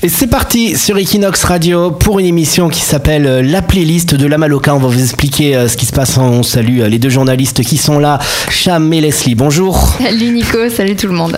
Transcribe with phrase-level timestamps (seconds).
[0.00, 4.28] Et c'est parti sur Equinox Radio pour une émission qui s'appelle euh, La playlist de
[4.28, 4.72] la Maloca.
[4.72, 6.16] On va vous expliquer euh, ce qui se passe.
[6.18, 9.34] On salue euh, les deux journalistes qui sont là, Cham et Leslie.
[9.34, 9.96] Bonjour.
[10.00, 11.36] Salut Nico, salut tout le monde.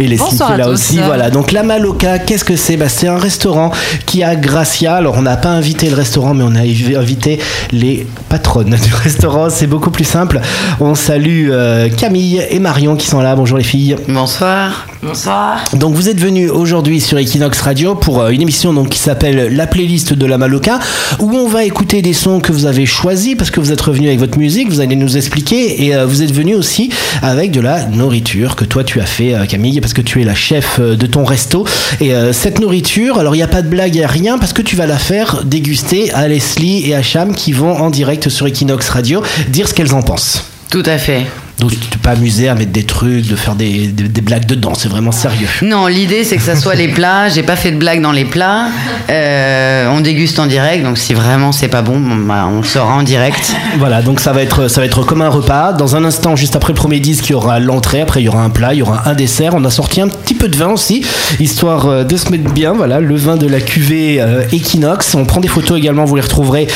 [0.00, 0.98] Et Leslie qui est là aussi.
[0.98, 1.30] Voilà.
[1.30, 2.76] Donc la Maloca, qu'est-ce que c'est?
[2.76, 3.70] Bah, C'est un restaurant
[4.06, 4.96] qui a Gracia.
[4.96, 7.38] Alors on n'a pas invité le restaurant, mais on a invité
[7.70, 9.50] les patronnes du restaurant.
[9.50, 10.40] C'est beaucoup plus simple.
[10.80, 11.52] On salue
[11.96, 13.36] Camille et Marion qui sont là.
[13.36, 13.94] Bonjour les filles.
[14.08, 14.88] Bonsoir.
[15.00, 15.64] Bonsoir.
[15.74, 19.54] Donc vous êtes venus aujourd'hui sur Equinox Radio pour euh, une émission donc, qui s'appelle
[19.54, 20.78] La playlist de la Maloca,
[21.18, 24.08] où on va écouter des sons que vous avez choisis parce que vous êtes revenu
[24.08, 26.90] avec votre musique, vous allez nous expliquer, et euh, vous êtes venu aussi
[27.22, 30.24] avec de la nourriture que toi tu as fait, euh, Camille, parce que tu es
[30.24, 31.66] la chef de ton resto.
[32.00, 34.52] Et cette nourriture, alors il n'y a pas de blague, il n'y a rien, parce
[34.52, 38.28] que tu vas la faire déguster à Leslie et à Cham qui vont en direct
[38.28, 40.44] sur Equinox Radio dire ce qu'elles en pensent.
[40.70, 41.26] Tout à fait.
[41.60, 44.72] Donc tu peux pas amuser à mettre des trucs, de faire des, des, blagues dedans,
[44.74, 45.48] c'est vraiment sérieux.
[45.62, 47.28] Non, l'idée c'est que ça soit les plats.
[47.28, 48.68] J'ai pas fait de blagues dans les plats.
[49.10, 52.94] Euh, on déguste en direct, donc si vraiment c'est pas bon, bah, on le saura
[52.94, 53.54] en direct.
[53.78, 55.74] Voilà, donc ça va être ça va être comme un repas.
[55.74, 58.00] Dans un instant, juste après le premier disque, il y aura l'entrée.
[58.00, 59.52] Après, il y aura un plat, il y aura un dessert.
[59.54, 61.04] On a sorti un petit peu de vin aussi,
[61.40, 62.72] histoire euh, de se mettre bien.
[62.72, 65.14] Voilà, le vin de la cuvée euh, Equinox.
[65.14, 66.68] On prend des photos également, vous les retrouverez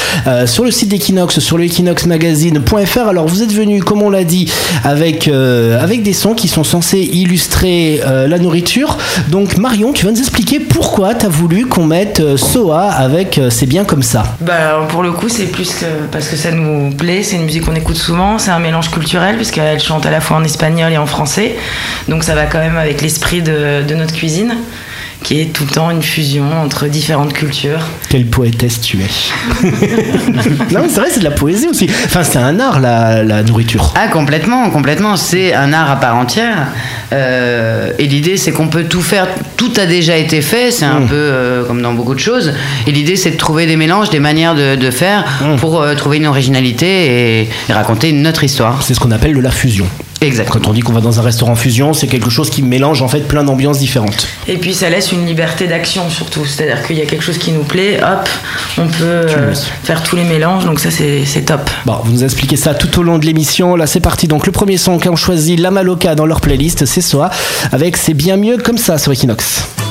[0.47, 3.09] sur le site d'Equinox, sur le equinoxmagazine.fr.
[3.09, 4.51] Alors vous êtes venu, comme on l'a dit
[4.83, 8.99] avec, euh, avec des sons qui sont censés illustrer euh, la nourriture.
[9.29, 13.41] Donc Marion, tu vas nous expliquer pourquoi tu as voulu qu'on mette euh, Soa avec
[13.51, 14.25] C'est bien comme ça.
[14.41, 17.75] Bah, pour le coup, c'est plus parce que ça nous plaît, c'est une musique qu'on
[17.75, 21.07] écoute souvent, c'est un mélange culturel puisqu'elle chante à la fois en espagnol et en
[21.07, 21.57] français.
[22.09, 24.55] Donc ça va quand même avec l'esprit de notre cuisine
[25.25, 27.81] qui est tout le temps une fusion entre différentes cultures.
[28.11, 29.09] Quelle poétesse tu es
[30.71, 31.89] Non, c'est vrai, c'est de la poésie aussi.
[32.05, 33.95] Enfin, c'est un art, la, nourriture.
[33.97, 35.17] Ah, complètement, complètement.
[35.17, 36.69] C'est un art à part entière.
[37.15, 39.27] Euh, et l'idée, c'est qu'on peut tout faire.
[39.57, 40.71] Tout a déjà été fait.
[40.71, 41.07] C'est un mm.
[41.07, 42.53] peu euh, comme dans beaucoup de choses.
[42.87, 45.57] Et l'idée, c'est de trouver des mélanges, des manières de, faire mm.
[45.57, 48.83] pour euh, trouver une originalité et, et raconter notre histoire.
[48.83, 49.87] C'est ce qu'on appelle de la fusion.
[50.31, 53.09] Quand on dit qu'on va dans un restaurant fusion, c'est quelque chose qui mélange en
[53.09, 54.27] fait plein d'ambiances différentes.
[54.49, 57.53] Et puis ça laisse une liberté d'action surtout, c'est-à-dire qu'il y a quelque chose qui
[57.53, 58.29] nous plaît, hop,
[58.79, 61.69] on peut euh, faire tous les mélanges, donc ça c'est top.
[61.85, 63.77] Bon, vous nous expliquez ça tout au long de l'émission.
[63.77, 64.27] Là c'est parti.
[64.29, 67.31] Donc le premier son qu'ont choisi la Maloca dans leur playlist, c'est Soa
[67.73, 69.84] avec C'est bien mieux comme ça sur Equinox.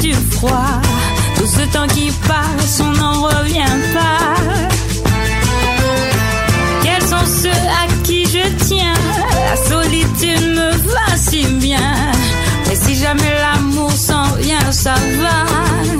[0.00, 0.80] du froid.
[1.36, 4.34] Tout ce temps qui passe, on n'en revient pas.
[6.82, 8.94] Quels sont ceux à qui je tiens?
[9.48, 11.94] La solitude me va si bien.
[12.70, 15.99] Et si jamais l'amour s'en vient, ça va.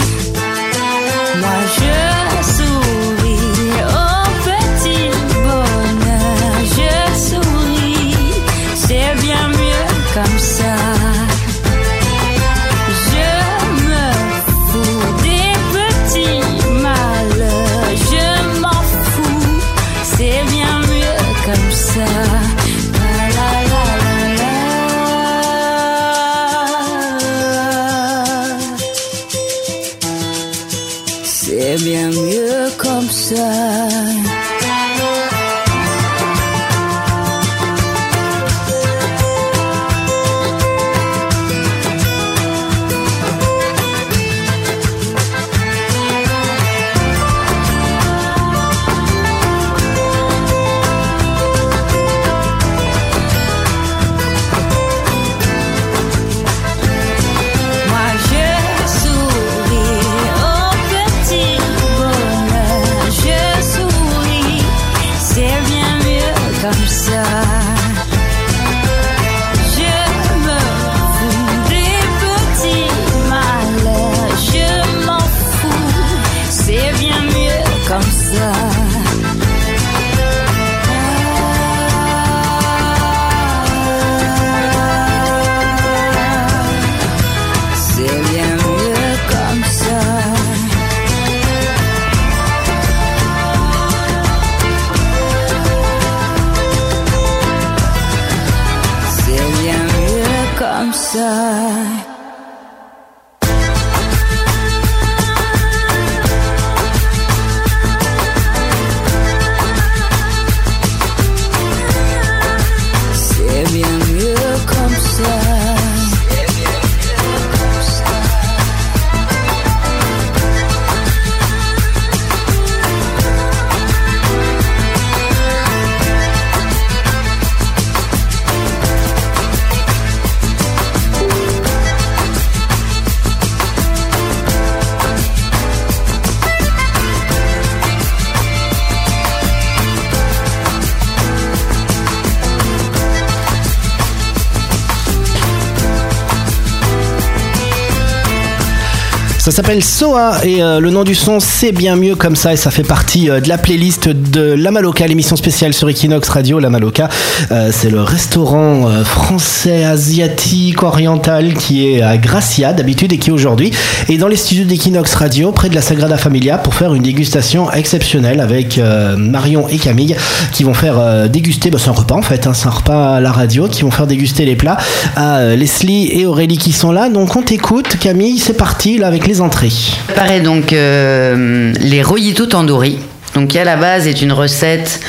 [149.50, 152.56] Ça s'appelle Soa et euh, le nom du son c'est bien mieux comme ça et
[152.56, 156.60] ça fait partie euh, de la playlist de La Maloca, l'émission spéciale sur Equinox Radio.
[156.60, 157.08] La Maloca,
[157.50, 163.72] euh, c'est le restaurant français, asiatique, oriental qui est à Gracia d'habitude et qui aujourd'hui
[164.08, 167.72] est dans les studios d'Equinox Radio près de la Sagrada Familia pour faire une dégustation
[167.72, 168.80] exceptionnelle avec
[169.16, 170.14] Marion et Camille
[170.52, 173.20] qui vont faire déguster, bah, c'est un repas en fait, hein, c'est un repas à
[173.20, 174.78] la radio, qui vont faire déguster les plats
[175.16, 177.08] à Leslie et Aurélie qui sont là.
[177.08, 179.72] Donc on t'écoute Camille, c'est parti là avec les entrées.
[180.06, 182.98] Préparer donc euh, les rollito tandoori.
[183.34, 185.00] Donc qui à la base est une recette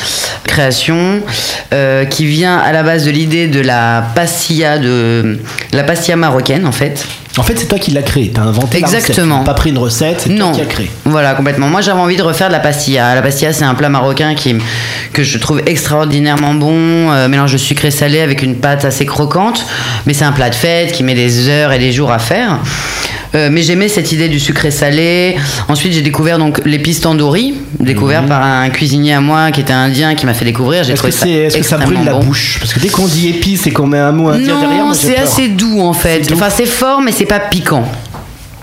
[0.43, 1.21] création
[1.73, 5.39] euh, qui vient à la base de l'idée de la pastilla de
[5.73, 7.05] la pastilla marocaine en fait.
[7.37, 8.29] En fait, c'est toi qui l'as créé.
[8.29, 9.27] T'as inventé Exactement.
[9.27, 9.45] la recette.
[9.45, 10.91] Pas pris une recette, c'est toi qui as créé.
[11.05, 11.67] voilà complètement.
[11.67, 13.15] Moi j'avais envie de refaire de la pastilla.
[13.15, 14.55] La pastilla c'est un plat marocain qui
[15.13, 19.65] que je trouve extraordinairement bon, euh, mélange de sucré salé avec une pâte assez croquante.
[20.05, 22.59] Mais c'est un plat de fête qui met des heures et des jours à faire.
[23.33, 25.37] Euh, mais j'aimais cette idée du sucré salé.
[25.69, 30.15] Ensuite, j'ai découvert donc l'épice tandoori, découvert par un cuisinier à moi qui était indien
[30.15, 30.83] qui m'a fait découvrir.
[30.83, 32.57] J'ai Est-ce que, trouvé ça c'est, est-ce que ça brûle la bouche?
[32.59, 35.17] Parce que dès qu'on dit épice et qu'on met un mot indien derrière, Non, c'est
[35.17, 36.27] assez doux en fait.
[36.27, 36.35] Doux.
[36.35, 37.85] Enfin, c'est fort, mais c'est pas piquant.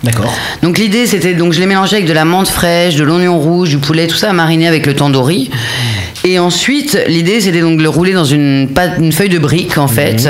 [0.05, 0.33] D'accord.
[0.63, 3.71] Donc l'idée c'était donc je l'ai mélangé avec de la menthe fraîche, de l'oignon rouge,
[3.71, 5.51] du poulet, tout ça mariné avec le tandoori.
[6.31, 9.79] Et ensuite l'idée c'était donc de le rouler dans une pâte, une feuille de brique
[9.79, 10.29] en fait,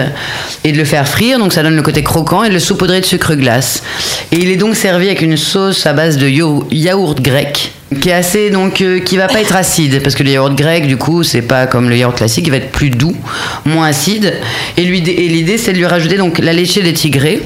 [0.62, 1.40] et de le faire frire.
[1.40, 3.82] Donc ça donne le côté croquant et de le saupoudrer de sucre glace.
[4.30, 7.72] Et il est donc servi avec une sauce à base de yaourt grec
[8.02, 10.86] qui est assez donc euh, qui va pas être acide parce que le yaourt grec
[10.86, 13.16] du coup c'est pas comme le yaourt classique il va être plus doux
[13.64, 14.34] moins acide
[14.76, 17.40] et lui et l'idée c'est de lui rajouter donc la lechée des tigrés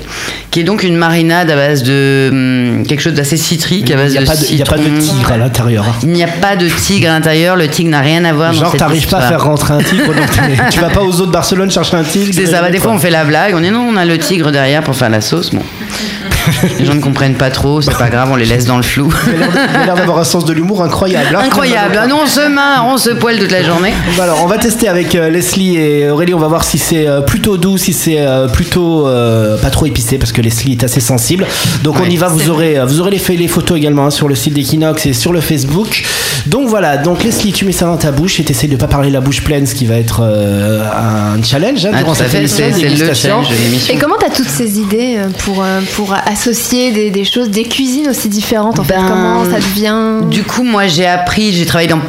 [0.51, 3.97] qui est donc une marinade à base de hum, quelque chose d'assez citrique à Il
[3.99, 5.15] base n'y a, de de- il y a pas de citron.
[5.17, 5.85] tigre à l'intérieur.
[5.89, 5.95] hein.
[6.03, 8.77] il n'y a pas de tigre à l'intérieur le tigre n'a rien à voir Genre,
[8.77, 10.27] t'arrives pas à faire rentrer un tigre, donc
[10.73, 12.33] tu vas pas aux eaux de Barcelone chercher un tigre.
[12.35, 14.19] c'est ça, bah, des fois on fait la blague, on dit non, on a le
[14.19, 15.51] tigre derrière pour faire la sauce.
[15.55, 15.63] Bon,
[16.81, 19.13] les gens ne comprennent pas trop, c'est pas grave, on les laisse dans le flou.
[19.29, 21.37] Il a l'air de- il a l'air d'avoir un sens de l'humour incroyable.
[21.37, 21.43] hein.
[21.45, 23.93] Incroyable, ah non, on se marre, on se poêle toute la journée.
[24.17, 26.35] Bah alors, on va tester avec euh, Leslie et Aurélie.
[26.35, 29.87] On va voir si c'est euh, plutôt doux, si c'est euh, plutôt euh, pas trop
[29.87, 31.47] épicé, parce que Leslie est assez sensible.
[31.83, 32.29] Donc on y va.
[32.29, 35.41] Vous aurez, vous aurez les, photos également hein, sur le site d'Equinox et sur le
[35.41, 36.03] Facebook.
[36.47, 36.97] Donc voilà.
[36.97, 39.43] Donc Leslie, tu mets ça dans ta bouche et t'essayes de pas parler la bouche
[39.43, 42.65] pleine, ce qui va être euh, un challenge hein, Ah, durant cette fait, émission.
[42.73, 43.47] c'est le challenge.
[43.91, 45.63] Et comment t'as toutes ces idées pour,
[45.97, 48.95] pour associer des, des choses, des cuisines aussi différentes en fait?
[48.95, 50.22] Ben, Comment ça devient?
[50.31, 52.01] Du coup, moi, j'ai appris, j'ai travaillé dans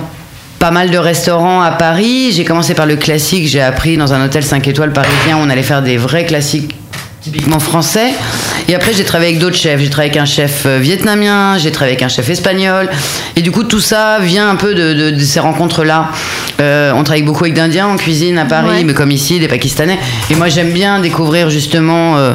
[0.60, 2.32] pas mal de restaurants à Paris.
[2.32, 5.50] J'ai commencé par le classique, j'ai appris dans un hôtel 5 étoiles parisien où on
[5.50, 6.76] allait faire des vrais classiques
[7.22, 8.10] typiquement français.
[8.68, 9.80] Et après, j'ai travaillé avec d'autres chefs.
[9.80, 12.90] J'ai travaillé avec un chef euh, vietnamien, j'ai travaillé avec un chef espagnol.
[13.38, 16.10] Et du coup, tout ça vient un peu de, de- de ces rencontres-là.
[16.60, 18.84] Euh, on travaille beaucoup avec d'Indiens en cuisine à Paris, Ouais.
[18.84, 19.98] mais comme ici, des Pakistanais.
[20.30, 22.34] Et moi, j'aime bien découvrir justement euh,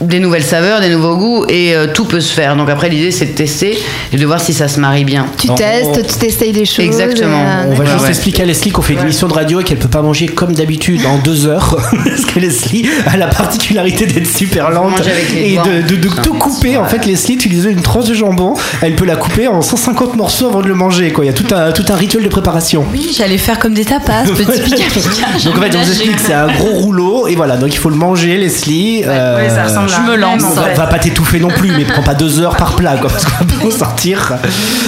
[0.00, 2.56] des nouvelles saveurs, des nouveaux goûts, et euh, tout peut se faire.
[2.56, 3.78] Donc après, l'idée, c'est de tester
[4.12, 5.26] et de voir si ça se marie bien.
[5.38, 6.84] Tu On- testes, tu t'essayes des choses.
[6.84, 7.38] Exactement.
[7.40, 8.08] euh, On va Ouais, juste ouais.
[8.08, 10.52] expliquer à Leslie qu'on fait une émission de radio et qu'elle peut pas manger comme
[10.54, 11.76] d'habitude en deux heures.
[12.04, 15.02] Parce que Leslie a la particularité d'être super lente
[15.36, 16.76] et de, de- de tout couper.
[16.76, 18.54] En fait, Leslie utilisait une tranche de jambon.
[18.80, 21.10] Elle peut la couper en 150 morceaux avant de le manger.
[21.12, 21.24] Quoi.
[21.24, 22.84] Il y a tout un, tout un rituel de préparation.
[22.92, 25.26] Oui, j'allais faire comme des tapas, petit pica pica.
[25.44, 27.56] Donc en fait, on vous explique, c'est un gros rouleau et voilà.
[27.56, 29.02] Donc il faut le manger, Leslie.
[29.06, 30.42] euh, Ouais, Ça ressemble à Je me lance.
[30.42, 30.74] même, en Va, fait.
[30.74, 33.44] va pas t'étouffer non plus, mais prends pas deux heures par plat, quoi, parce qu'on
[33.44, 34.34] va pas en sortir.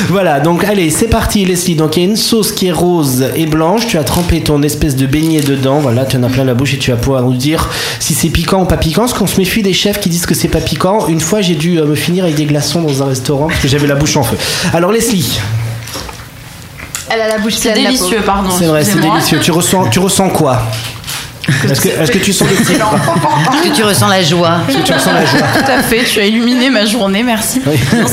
[0.09, 1.75] Voilà, donc allez, c'est parti, Leslie.
[1.75, 3.87] Donc il y a une sauce qui est rose et blanche.
[3.87, 5.79] Tu as trempé ton espèce de beignet dedans.
[5.81, 8.29] Voilà, tu en as plein la bouche et tu vas pouvoir nous dire si c'est
[8.29, 9.03] piquant ou pas piquant.
[9.03, 11.07] Parce qu'on se méfie des chefs qui disent que c'est pas piquant.
[11.09, 13.69] Une fois, j'ai dû euh, me finir avec des glaçons dans un restaurant parce que
[13.69, 14.37] j'avais la bouche en feu.
[14.75, 15.39] Alors Leslie,
[17.09, 18.51] Elle a la bouche C'est pleine, la délicieux, pardon.
[18.57, 19.39] c'est vrai, c'est délicieux.
[19.43, 20.63] Tu ressens, tu ressens quoi?
[21.49, 25.25] Est-ce que, tu sens Est-ce que tu ressens la joie Est-ce que tu ressens la
[25.25, 27.61] joie Tout à fait, tu as illuminé ma journée, merci.
[27.67, 27.77] Oui.
[27.95, 28.07] Non.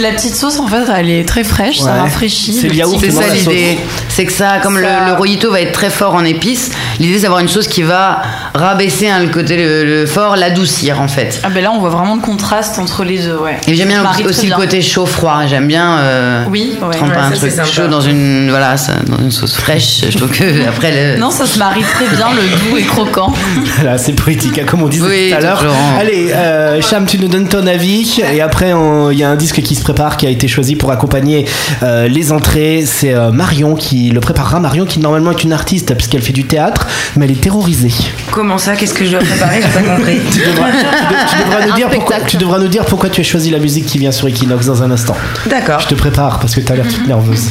[0.00, 1.84] La petite sauce, en fait, elle est très fraîche, Ouais.
[1.86, 2.52] ça rafraîchit.
[2.54, 2.68] C'est
[3.00, 3.78] C'est ça l'idée.
[4.08, 7.16] C'est que ça, comme le, Ça- le rojito va être très fort en épices, l'idée
[7.16, 8.22] c'est d'avoir une sauce qui va
[8.54, 11.40] rabaisser hein, le côté le, le fort, l'adoucir en fait.
[11.44, 13.58] Ah ben là, on voit vraiment le contraste entre les deux, ouais.
[13.66, 15.42] Et j'aime bien aussi le côté chaud-froid.
[15.48, 16.96] J'aime bien euh, Oui, ouais.
[16.96, 20.02] tremper Ouais, un ça, truc chaud dans une voilà ça, dans une sauce fraîche.
[20.08, 23.32] Je trouve que après le Non, ça se marie très bien, le doux et croquant.
[23.76, 25.64] Voilà, c'est poétique, hein, comme on disait Oui, tout à l'heure.
[25.98, 28.20] Allez, euh, Cham, tu nous donnes ton avis.
[28.32, 28.72] Et après,
[29.12, 31.44] il y a un disque qui se prépare, qui a été choisi pour accompagner
[31.82, 32.84] euh, les entrées.
[32.86, 34.60] C'est euh, Marion qui le préparera.
[34.60, 37.92] Marion qui normalement est une artiste, puisqu'elle fait du théâtre, mais elle est terrorisée.
[38.30, 38.76] Comment ça?
[38.76, 39.60] Qu'est-ce que je dois préparer?
[39.62, 40.18] J'ai pas compris.
[40.32, 43.20] Tu devras, tu de- tu devras nous dire pourquoi, tu devras nous dire pourquoi tu
[43.20, 45.16] as choisi la musique qui vient sur Equinox dans un instant.
[45.46, 45.80] D'accord.
[45.80, 47.44] Je te prépare parce que tu as l'air toute nerveuse.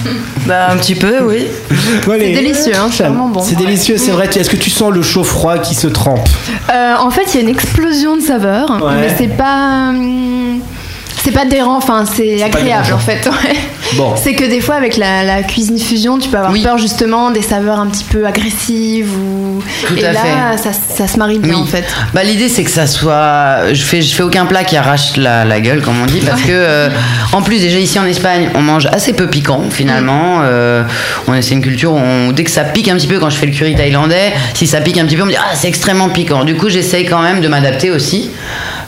[0.48, 1.46] Bah, un petit peu, oui.
[2.06, 3.42] C'est délicieux, hein, c'est bon.
[3.42, 4.28] C'est délicieux, c'est vrai.
[4.36, 6.28] Est-ce que tu sens le chaud-froid qui se trempe
[6.74, 8.94] Euh, en fait, il y a une explosion de saveurs, Ouais.
[9.02, 9.90] mais c'est pas.
[9.90, 10.60] hum,
[11.24, 13.26] C'est pas dérangant, enfin c'est agréable en fait.
[13.28, 13.56] ouais.
[13.96, 14.16] Bon.
[14.22, 16.64] C'est que des fois avec la, la cuisine fusion, tu peux avoir Oui.
[16.64, 19.62] peur justement des saveurs un petit peu agressives ou.
[19.88, 20.58] Tout Et à là, fait.
[20.58, 21.60] Ça, ça se marie bien Oui.
[21.62, 21.84] en fait.
[22.14, 23.74] Bah, l'idée c'est que ça soit.
[23.74, 26.42] Je fais, je fais aucun plat qui arrache la, la gueule, comme on dit, parce
[26.42, 26.90] que euh,
[27.34, 30.40] en plus déjà ici en Espagne, on mange assez peu piquant finalement.
[30.44, 30.84] Euh,
[31.28, 33.38] on c'est une culture où on- dès que ça pique un petit peu, quand je
[33.38, 35.68] fais le curry thaïlandais, si ça pique un petit peu, on me dit ah c'est
[35.68, 36.44] extrêmement piquant.
[36.46, 38.30] Du coup j'essaye quand même de m'adapter aussi.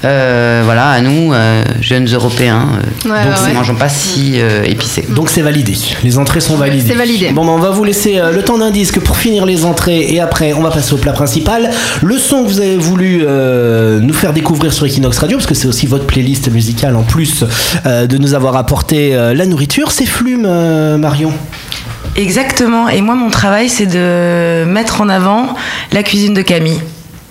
[0.06, 4.34] Euh, voilà, à nous, euh, jeunes Européens, euh, Ouais, donc ouais, ne mangeons pas si
[4.36, 5.06] euh, épicé.
[5.10, 5.76] Donc c'est validé.
[6.04, 6.90] Les entrées sont validées.
[6.90, 7.32] C'est validé.
[7.32, 10.14] Bon, ben, on va vous laisser euh, le temps d'un disque pour finir les entrées
[10.14, 11.70] et après on va passer au plat principal.
[12.02, 15.56] Le son que vous avez voulu euh, nous faire découvrir sur Equinox Radio, parce que
[15.56, 17.44] c'est aussi votre playlist musicale en plus
[17.86, 21.32] euh, de nous avoir apporté euh, la nourriture, c'est Flume, euh, Marion.
[22.16, 22.90] Exactement.
[22.90, 25.56] Et moi, mon travail, c'est de mettre en avant
[25.92, 26.80] la cuisine de Camille.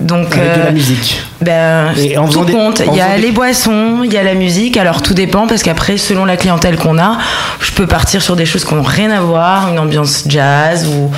[0.00, 1.22] Donc, Avec de la musique.
[1.42, 2.80] Ben, Et en tout faisant des- compte.
[2.86, 4.76] en Il y a des- les boissons, il y a la musique.
[4.76, 7.18] Alors tout dépend parce qu'après, selon la clientèle qu'on a,
[7.60, 11.10] je peux partir sur des choses qui n'ont rien à voir, une ambiance jazz ou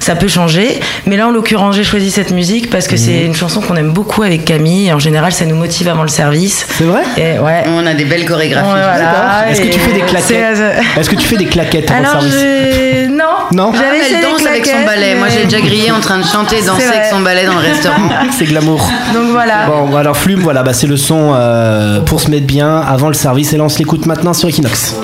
[0.00, 0.80] ça peut changer.
[1.06, 3.00] Mais là, en l'occurrence, j'ai choisi cette musique parce que Mhm.
[3.00, 4.88] c'est une chanson qu'on aime beaucoup avec Camille.
[4.88, 6.66] Et en général, ça nous motive avant le service.
[6.78, 7.02] C'est vrai?
[7.16, 7.64] Et ouais.
[7.68, 8.66] On a des belles chorégraphies.
[8.66, 8.98] Ouais, voilà.
[8.98, 9.50] D'accord.
[9.50, 10.62] Est-ce que tu fais des claquettes
[10.98, 13.24] Est-ce que tu fais des claquettes avant Alors, le service non.
[13.52, 15.14] Non Ah, elle danse avec son ballet.
[15.14, 18.08] Moi, j'ai déjà grillé en train de chanter, danser avec son ballet dans le restaurant.
[18.30, 18.90] C'est glamour.
[19.14, 19.65] Donc voilà.
[19.66, 23.14] Bon, alors Flume, voilà, bah, c'est le son euh, pour se mettre bien avant le
[23.14, 24.94] service et là on se l'écoute maintenant sur Equinox.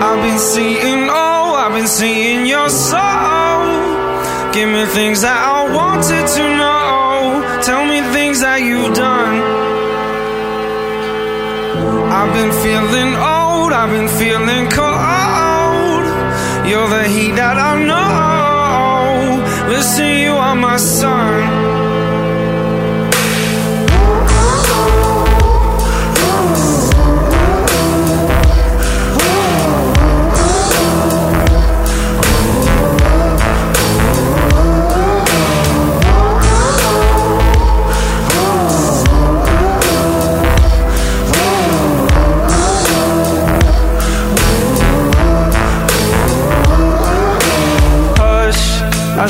[0.00, 2.98] I've been seeing, oh, I've been seeing your soul.
[4.52, 6.57] Give me things that I wanted to know.
[12.20, 16.04] I've been feeling old, I've been feeling cold.
[16.68, 19.70] You're the heat that I know.
[19.70, 21.87] Listen, you are my sun.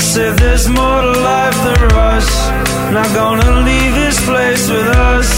[0.01, 2.33] Said there's more to life than rush.
[2.93, 5.29] Not gonna leave this place with us.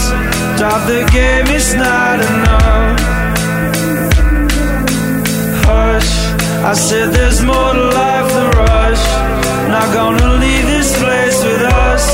[0.59, 2.99] Drop the game, it's not enough.
[5.65, 6.11] Hush.
[6.71, 9.03] I said there's more to life than rush.
[9.75, 12.05] Not gonna leave this place with us.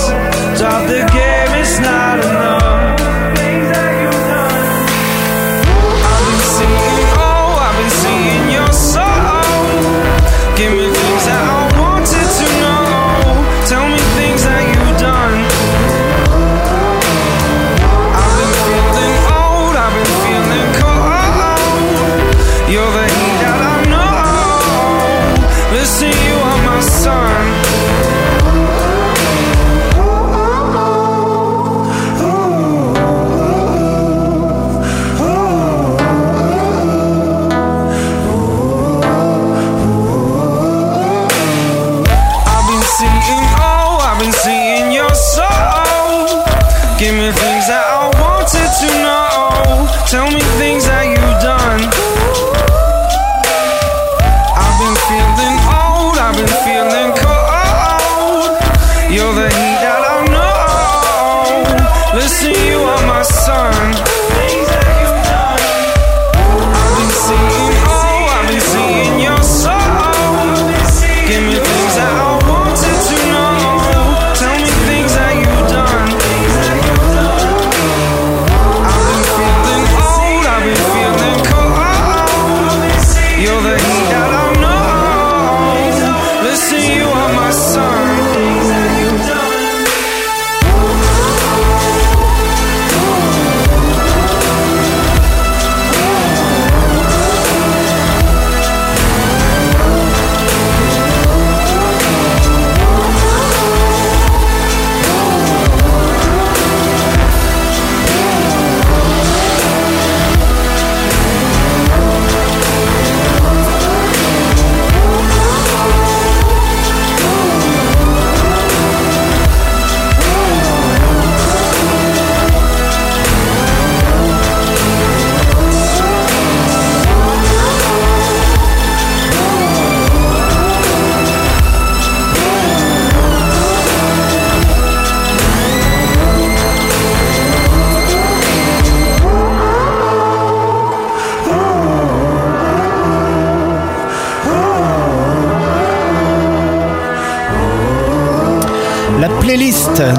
[0.59, 2.66] Drop the game, it's not enough.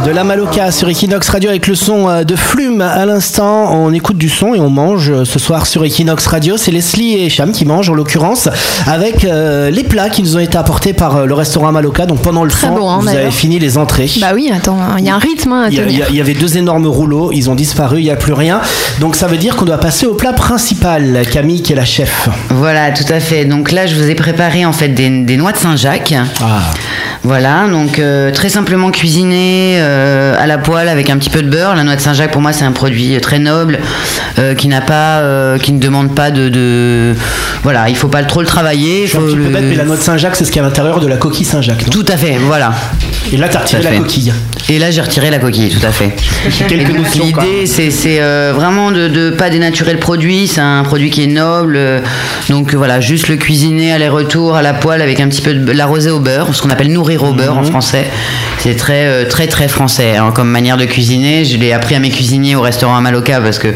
[0.08, 3.74] De la Maloca sur Equinox Radio avec le son euh, de Flume à l'instant.
[3.74, 6.56] On écoute du son et on mange euh, ce soir sur Equinox Radio.
[6.56, 8.48] C'est Leslie et Cham qui mangent en l'occurrence
[8.86, 12.06] avec euh, les plats qui nous ont été apportés par le restaurant Maloca.
[12.06, 14.10] Donc pendant le Très temps, bon, hein, vous avez fini les entrées.
[14.18, 16.32] Bah oui, attends, il y a un rythme hein, à y, y il y avait
[16.32, 18.62] deux énormes rouleaux, ils ont disparu, il n'y a plus rien.
[19.00, 21.20] Donc ça veut dire qu'on doit passer au plat principal.
[21.30, 22.30] Camille qui est la chef.
[22.48, 23.44] Voilà, tout à fait.
[23.44, 26.14] Donc là, je vous ai préparé en fait des, des noix de Saint-Jacques.
[26.40, 26.60] Ah.
[27.24, 31.48] Voilà, donc euh, très simplement cuisiné euh, à la poêle avec un petit peu de
[31.50, 31.74] beurre.
[31.74, 33.80] La noix de Saint-Jacques, pour moi, c'est un produit très noble
[34.38, 35.22] euh, qui n'a pas,
[35.58, 37.14] qui ne demande pas de, de-
[37.64, 39.02] voilà, il faut pas trop le travailler.
[39.02, 40.52] Je suis un faut petit peu le- bête, mais la noix de Saint-Jacques, c'est ce
[40.52, 41.90] qu'il y a à l'intérieur de la coquille Saint-Jacques.
[41.90, 42.72] Tout à fait, voilà.
[43.32, 44.32] Et là, t'as retiré la coquille.
[44.70, 46.14] Et là, j'ai retiré la coquille, tout à fait.
[46.68, 47.24] Quelques notions.
[47.24, 48.20] L'idée, c'est
[48.52, 50.46] vraiment de ne pas dénaturer le produit.
[50.46, 51.78] C'est un produit qui est noble.
[52.48, 56.10] donc voilà, juste le cuisiner aller-retour à la poêle avec un petit peu de l'arroser
[56.10, 57.70] au beurre, ce qu'on appelle nourrir au beurre en Mhm.
[57.70, 58.06] français.
[58.58, 61.44] C'est très euh, très très français hein, comme manière de cuisiner.
[61.44, 63.68] Je l'ai appris à mes cuisiniers au restaurant à Maloca parce que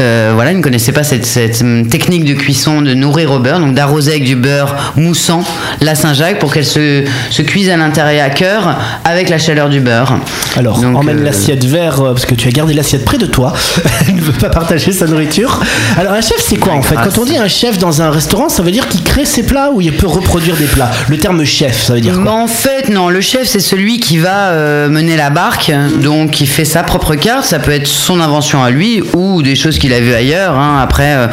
[0.00, 3.40] euh, voilà, ils ne connaissaient pas cette, cette, hum, technique de cuisson de nourrir au
[3.40, 5.42] beurre, donc d'arroser avec du beurre moussant
[5.80, 9.80] la Saint-Jacques pour qu'elle se, se cuise à l'intérieur à cœur avec la chaleur du
[9.80, 10.18] beurre.
[10.56, 13.52] Alors, Donc, emmène euh, l'assiette euh, parce que tu as gardé l'assiette près de toi.
[14.08, 15.60] Elle ne veut pas partager sa nourriture.
[15.96, 16.94] Alors, un chef, c'est quoi en fait?
[16.94, 17.14] grâce.
[17.14, 19.70] Quand on dit un chef dans un restaurant, ça veut dire qu'il crée ses plats
[19.72, 20.90] ou il peut reproduire des plats?
[21.08, 22.37] Le terme chef, ça veut dire quoi?
[22.38, 25.70] En fait, non, le chef, c'est celui qui va euh, mener la barque,
[26.02, 27.44] donc qui fait sa propre carte.
[27.44, 30.56] Ça peut être son invention à lui ou des choses qu'il a vues ailleurs.
[30.58, 30.78] hein.
[30.82, 31.14] Après.
[31.16, 31.26] euh,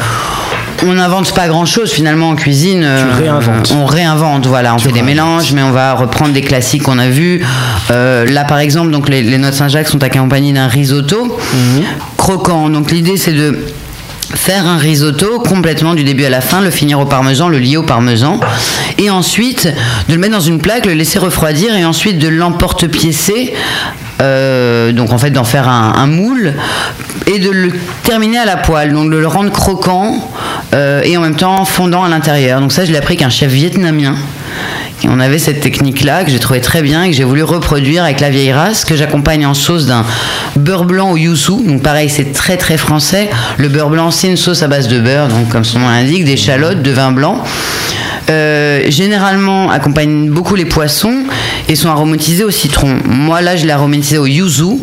[0.84, 2.82] on n'invente pas grand chose finalement en cuisine.
[2.84, 3.72] euh, réinventes.
[3.74, 4.74] On réinvente, voilà.
[4.74, 7.42] On fait des mélanges, mais on va reprendre des classiques qu'on a vus.
[7.90, 11.84] Euh, là, par exemple, donc les, les noix de Saint-Jacques sont accompagnées d'un risotto Mhm.
[12.18, 12.68] croquant.
[12.68, 13.58] Donc l'idée, c'est de
[14.34, 17.76] faire un risotto complètement du début à la fin, le finir au parmesan, le lier
[17.76, 18.40] au parmesan,
[18.98, 19.72] et ensuite
[20.08, 23.54] de le mettre dans une plaque, le laisser refroidir, et ensuite de l'emporte-piécer,
[24.20, 26.54] euh, donc en fait d'en faire un, moule,
[27.26, 30.30] et de le terminer à la poêle, donc de le rendre croquant,
[30.74, 32.60] euh, et en même temps fondant à l'intérieur.
[32.60, 34.16] Donc ça, je l'ai appris qu'un chef vietnamien.
[35.04, 38.20] On avait cette technique-là que j'ai trouvé très bien et que j'ai voulu reproduire avec
[38.20, 40.04] la vieille race que j'accompagne en sauce d'un
[40.56, 41.64] beurre blanc au yuzu.
[41.64, 43.30] Donc pareil, c'est très très français.
[43.58, 46.24] Le beurre blanc, c'est une sauce à base de beurre, donc comme son nom l'indique,
[46.24, 47.42] d'échalotes, de vin blanc.
[48.28, 51.14] Euh, généralement accompagne beaucoup les poissons
[51.68, 52.98] et sont aromatisés au citron.
[53.04, 54.78] Moi là, je l'ai aromatisé au yuzu,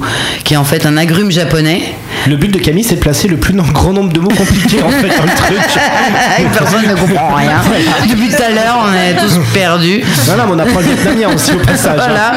[0.45, 1.82] qui est en fait un agrume japonais.
[2.27, 4.89] Le but de Camille, c'est de placer le plus grand nombre de mots compliqués en
[4.89, 5.58] fait dans le truc.
[6.58, 7.62] Personne ne comprend rien.
[8.10, 10.01] Depuis tout à l'heure, on est tous perdus.
[10.27, 11.99] Non, non, mais on apprend le vietnamien aussi au passage.
[11.99, 12.08] hein.
[12.08, 12.34] Voilà.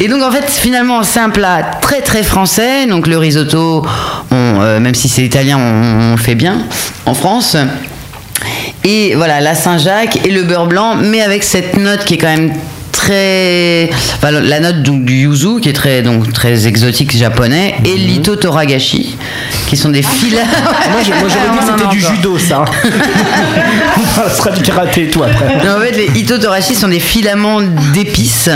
[0.00, 2.86] Et donc en fait, finalement, c'est un plat très très français.
[2.86, 3.86] Donc le risotto,
[4.30, 6.58] on, euh, même si c'est italien, on, on le fait bien
[7.06, 7.56] en France.
[8.84, 12.36] Et voilà, la Saint-Jacques et le beurre blanc, mais avec cette note qui est quand
[12.36, 12.52] même
[13.06, 17.90] très, enfin, la note donc, du yuzu qui est très donc très exotique japonais et
[17.90, 17.96] Mhm.
[17.96, 19.16] l'ito toragashi
[19.66, 20.46] qui sont des filaments.
[20.92, 22.14] Moi, je- moi, j'aurais dit que c'était du encore.
[22.16, 22.64] judo, ça.
[24.14, 25.64] ça sera du karaté, toi, après.
[25.64, 27.60] Non, en fait, les ito torashi sont des filaments
[27.92, 28.50] d'épices.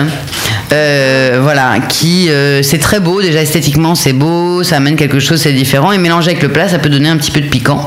[0.73, 5.41] Euh, voilà, qui euh, c'est très beau déjà esthétiquement, c'est beau, ça amène quelque chose,
[5.41, 7.87] c'est différent et mélangé avec le plat, ça peut donner un petit peu de piquant.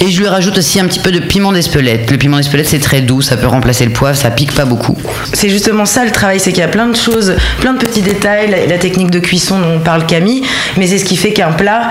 [0.00, 2.10] Et je lui rajoute aussi un petit peu de piment d'Espelette.
[2.10, 4.96] Le piment d'Espelette c'est très doux, ça peut remplacer le poivre, ça pique pas beaucoup.
[5.34, 8.02] C'est justement ça le travail, c'est qu'il y a plein de choses, plein de petits
[8.02, 10.42] détails, la, technique de cuisson dont parle Camille,
[10.76, 11.90] mais c'est ce qui fait qu'un plat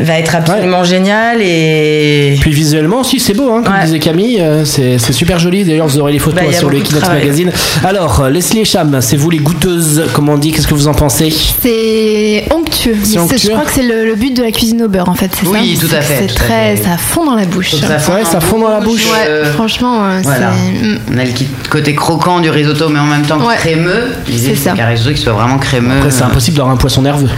[0.00, 3.84] va être absolument génial et Puis visuellement aussi, c'est beau, hein, comme Ouais.
[3.84, 4.40] disait Camille.
[4.40, 5.64] euh, C'est c'est super joli.
[5.64, 7.20] D'ailleurs, vous aurez les photos Bah, a sur le travail.
[7.20, 7.50] Magazine.
[7.84, 10.52] Alors, euh, Leslie et Cham, c'est vous les goûteuses, comme on dit.
[10.52, 11.30] Qu'est-ce que vous en pensez?
[11.30, 12.96] C'est onctueux.
[13.04, 15.30] Je crois que c'est le, le but de la cuisine au beurre en fait.
[15.38, 15.86] c'est Oui, ça?
[15.86, 16.82] tout à fait, C'est très, fait.
[16.84, 17.72] ça fond dans la bouche.
[17.72, 19.04] Ça C'est vrai, ça fond dans la bouche.
[19.06, 20.50] Ouais, Euh, franchement, Voilà.
[20.52, 20.86] c'est.
[20.86, 20.98] mm.
[21.14, 21.30] On a le
[21.70, 23.56] côté croquant du risotto, mais en même temps Ouais.
[23.56, 24.04] crémeux.
[24.26, 24.72] L'idée, C'est c'est ça.
[24.72, 25.96] qu'un risotto qui soit vraiment crémeux.
[25.98, 27.28] Après, c'est impossible d'avoir un poisson nerveux.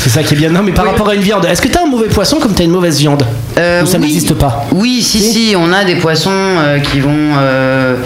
[0.00, 0.50] C'est ça qui est bien.
[0.50, 2.64] Non, mais par rapport à une viande, est-ce que t'as un mauvais poisson comme t'as
[2.64, 3.22] une mauvaise viande
[3.58, 4.02] Euh, Ou ça oui.
[4.04, 7.32] n'existe pas Oui, si, si, on a des poissons euh, qui vont.
[7.38, 7.96] euh,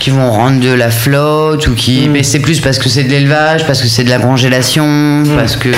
[0.00, 2.12] qui vont rendre de la flotte ou qui Mm.
[2.12, 5.36] mais c'est plus parce que c'est de l'élevage parce que c'est de la congélation Mm.
[5.36, 5.68] parce que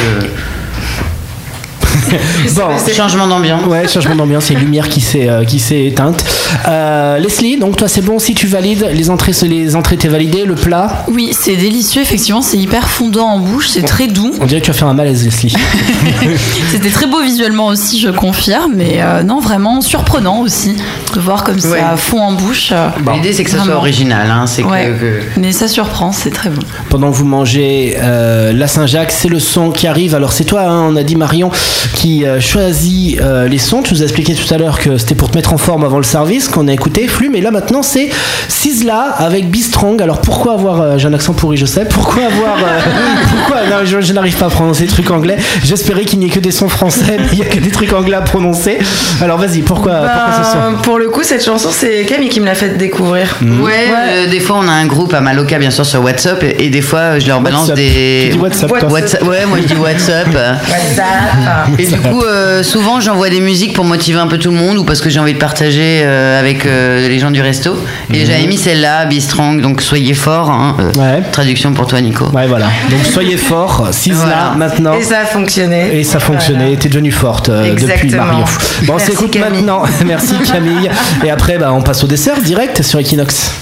[2.55, 5.85] Bon, c'est changement d'ambiance Ouais, changement d'ambiance, c'est une lumière qui s'est euh, qui s'est
[5.87, 6.25] éteinte.
[6.69, 10.45] Euh, Leslie, donc toi c'est bon si tu valides les entrées, les entrées t'es validé,
[10.45, 11.05] le plat.
[11.09, 14.31] Oui, c'est délicieux, effectivement, c'est hyper fondant en bouche, c'est très doux.
[14.41, 15.55] On dirait que tu vas faire un malaise, Leslie.
[16.71, 20.77] C'était très beau visuellement aussi, je confirme, mais euh, non, vraiment surprenant aussi
[21.15, 21.81] de voir comme Ouais.
[21.81, 22.71] ça fond en bouche.
[22.73, 24.87] euh, l'idée c'est que ça soit original hein, c'est Ouais.
[24.87, 26.63] que, que- Mais ça surprend, c'est très bon.
[26.89, 30.15] Pendant que vous mangez euh, la Saint-Jacques, c'est le son qui arrive.
[30.15, 31.51] Alors c'est toi, hein, on a dit Marion,
[32.01, 33.83] qui euh, choisit euh, les sons.
[33.83, 35.99] Tu nous as expliqué tout à l'heure que c'était pour te mettre en forme avant
[35.99, 38.09] le service, qu'on a écouté Flux, mais là maintenant c'est
[38.49, 40.01] Sizzla avec Be Strong.
[40.01, 42.81] Alors pourquoi avoir, euh, j'ai un accent pourri, je sais, pourquoi avoir, euh,
[43.31, 45.37] pourquoi, non, je, je n'arrive pas à prononcer des trucs anglais.
[45.63, 47.93] J'espérais qu'il n'y ait que des sons français, mais il n'y a que des trucs
[47.93, 48.79] anglais à prononcer.
[49.21, 50.59] Alors vas-y, pourquoi, pourquoi ce son?
[50.73, 53.37] Ben, pour le coup, cette chanson, c'est Camille qui me l'a fait découvrir.
[53.43, 56.65] Ouais, euh, des fois on a un groupe à Maloca bien sûr sur WhatsApp et,
[56.65, 57.77] et des fois je leur balance WhatsApp.
[57.77, 61.69] des Tu dis WhatsApp, WhatsApp- ouais moi je dis WhatsApp WhatsApp.
[61.81, 64.79] Et du coup euh, souvent j'envoie des musiques pour motiver un peu tout le monde
[64.79, 67.77] ou parce que j'ai envie de partager euh, avec euh, les gens du resto
[68.13, 71.23] et j'avais mis celle-là Be Strong donc soyez forts hein, euh, Ouais.
[71.33, 72.67] traduction pour toi Nico Ouais, voilà.
[72.91, 74.55] Donc soyez forts, Sizzla Voilà.
[74.57, 74.95] maintenant.
[74.99, 75.99] Et ça a fonctionné.
[75.99, 78.25] Et ça fonctionnait, t'es devenue forte euh, depuis Exactement.
[78.25, 78.45] Marion.
[78.83, 79.51] Bon, on Merci, s'écoute Camille.
[79.63, 79.83] maintenant.
[80.07, 80.91] Merci Camille.
[81.25, 83.53] Et après, bah, on passe au dessert direct sur Equinox.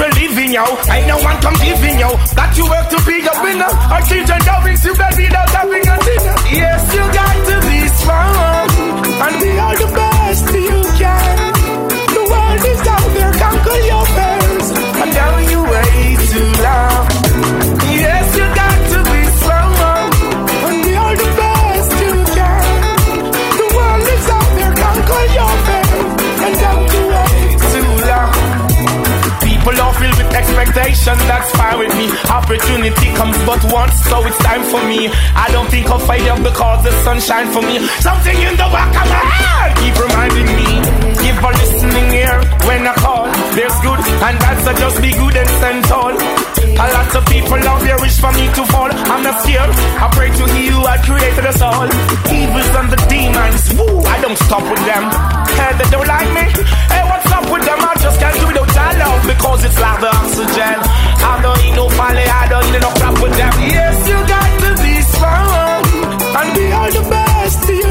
[0.00, 0.64] We're living, yo.
[0.88, 2.10] Ain't no one competing, yo.
[2.34, 3.72] Got to work to be a winner.
[3.92, 6.36] Our children going to bed without having a dinner.
[6.48, 8.70] Yes, you got to be strong
[9.24, 11.49] and be all the best you can.
[30.84, 32.08] That's fine with me.
[32.30, 35.08] Opportunity comes but once, so it's time for me.
[35.36, 37.78] I don't think I'll failure because the sunshine for me.
[38.00, 40.70] Something in the back of my head keep reminding me.
[41.20, 43.28] Give a listening ear when I call.
[43.52, 46.14] There's good and bad, so just be good and stand tall.
[46.16, 48.88] A lot of people out there wish for me to fall.
[48.88, 49.70] I'm not scared.
[50.00, 51.88] I pray to you, had created us all.
[52.32, 55.04] Evils and the demons, woo, I don't stop with them.
[55.60, 56.44] Hey, they don't like me.
[56.88, 57.78] Hey, what's up with them?
[57.84, 58.59] I just can't do that
[59.00, 60.76] love because it's like the oxygen.
[61.32, 63.52] I don't need no folly, I don't need no crap with them.
[63.76, 65.82] Yes, you got to be strong
[66.38, 67.89] and be all the best you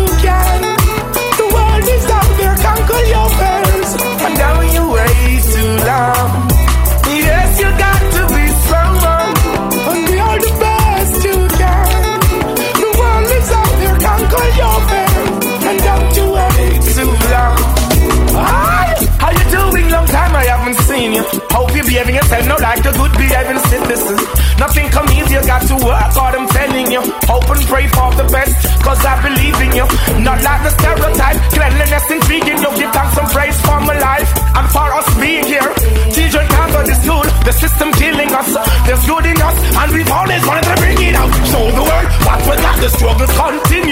[22.50, 24.18] now like a good behaving citizen.
[24.58, 27.02] Nothing come easy, you got to work hard, I'm telling you.
[27.30, 29.86] Hope and pray for the best, cause I believe in you.
[30.26, 32.72] Not like the stereotype, cleanliness intriguing you.
[32.76, 35.70] Give thanks some praise for my life and for us being here.
[36.12, 38.50] Children can't go to school, the system killing us.
[38.90, 41.32] There's good in us, and we've always wanted to bring it out.
[41.54, 43.89] Show the world what we got, the struggle continues,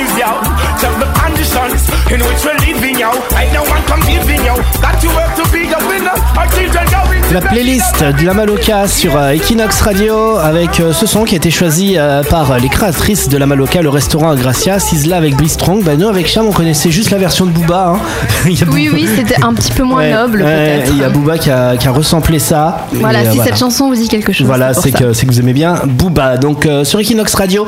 [7.37, 11.37] La playlist de la Maloca sur euh, Equinox Radio avec euh, ce son qui a
[11.37, 15.51] été choisi euh, par les créatrices de la Maloca, le restaurant Gracia, Sizzla avec Bliss
[15.51, 15.83] Strong.
[15.83, 17.93] Bah, nous, avec Cham, on connaissait juste la version de Booba.
[17.93, 17.99] hein.
[18.47, 20.85] Oui, Booba- oui, c'était un petit peu moins Ouais, noble ouais.
[20.89, 22.87] Il y a Booba qui a, qui a ressemblé ça.
[22.93, 24.47] Voilà, si cette chanson vous dit quelque chose.
[24.47, 26.37] Voilà, c'est que, vous aimez bien Booba.
[26.37, 27.67] Donc euh, sur Equinox Radio,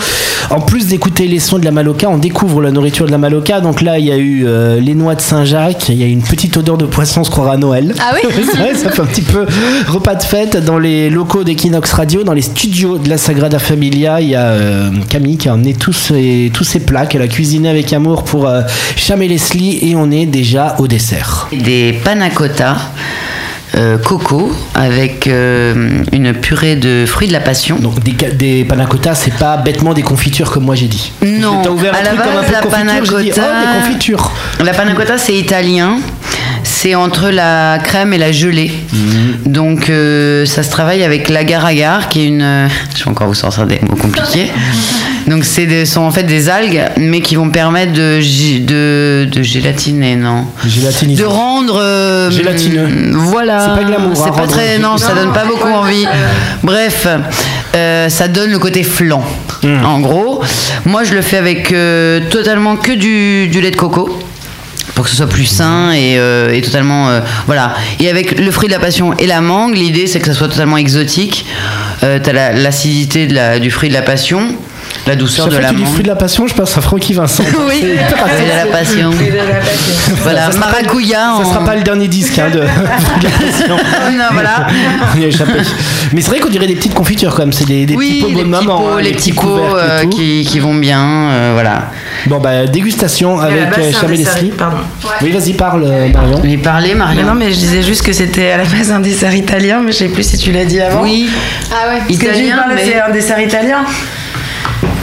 [0.50, 3.62] en plus d'écouter les sons de la Maloca, on découvre la nourriture de la Maloca.
[3.62, 6.24] Donc là, il y a eu euh, les noix de Saint-Jacques, il y a une
[6.24, 7.94] petite odeur de poisson, on se croirait à Noël.
[8.00, 9.46] Ah oui C'est vrai, ça fait un petit peu
[9.88, 14.22] repas de fête dans les locaux d'Equinox Radio, dans les studios de la Sagrada Familia.
[14.22, 17.28] Il y a euh, Camille qui a emmené tous ses, tous ses plats qu'elle a
[17.28, 18.62] cuisiné avec amour pour euh,
[18.96, 21.48] Cham et Leslie et on est déjà au dessert.
[21.52, 22.78] Des panna cotta
[23.76, 27.78] euh, coco avec euh, une purée de fruits de la passion.
[27.78, 31.12] Donc des, des panna cotta, c'est pas bêtement des confitures comme moi j'ai dit.
[31.22, 33.42] Non, T'as ouvert un à la truc comme un base, peu la panna dit, cotta.
[33.44, 34.32] oh, des confitures.
[34.64, 36.00] La panna cotta, c'est italien.
[36.82, 38.72] C'est entre la crème et la gelée.
[38.94, 39.52] Mhm.
[39.52, 42.42] Donc, euh, ça se travaille avec l'agar-agar, qui est une.
[42.42, 44.50] euh, Je vais encore vous sortir des mots compliqués.
[45.28, 48.22] Donc, c'est des- sont en fait des algues, mais qui vont permettre de,
[48.66, 51.22] de, de gélatiner, non Gélatiniser.
[51.22, 51.78] De rendre.
[51.82, 52.88] euh, Gélatineux.
[53.12, 53.60] Voilà.
[53.76, 54.80] C'est pas glamour, C'est hein, pas très.
[54.80, 56.06] Non, ça donne pas beaucoup envie.
[56.64, 57.08] Bref,
[57.76, 59.22] euh, ça donne le côté flan.
[59.64, 59.84] Hmm.
[59.86, 60.42] En gros,
[60.86, 64.18] moi je le fais avec euh, totalement que du, du lait de coco
[65.00, 67.74] pour que ce soit plus sain et, euh, totalement euh, voilà.
[68.02, 70.50] Et avec le fruit de la passion et la mangue l'idée c'est que ça soit
[70.50, 71.46] totalement exotique.
[72.04, 73.26] Euh, t'as la- l'acidité
[73.62, 74.58] du fruit de la passion
[75.08, 76.78] la douceur de fois la que tu dis mangue fruit de la passion, je pense
[76.78, 77.44] à Francky Vincent.
[77.68, 77.82] Oui.
[77.82, 79.12] De la passion
[80.24, 82.62] voilà maracuja Ça en- sera pas le dernier disque hein, de
[83.00, 83.78] fruit de la passion.
[84.18, 84.68] non voilà
[85.16, 85.52] On y a échappé.
[86.14, 87.54] Mais c'est vrai qu'on dirait des petites confitures quand même.
[87.54, 88.90] C'est des, des oui, petits pots petits maman.
[88.98, 91.00] hein, les petits pots euh, qui, qui vont bien,
[91.32, 91.92] euh, voilà.
[92.28, 94.52] Bon bah dégustation avec euh, c'est un Cham et dessert- Leslie.
[94.52, 94.78] Pardon.
[95.22, 96.42] Oui vas-y parle Marion.
[96.44, 97.24] Mais parlez, Marion.
[97.28, 99.98] non, mais je disais juste que c'était à la base un dessert italien, mais je
[99.98, 101.02] sais plus si tu l'as dit avant.
[101.04, 101.30] Oui,
[101.72, 102.00] Ah ouais.
[102.08, 103.78] Parce que tu italien, c'est un dessert italien.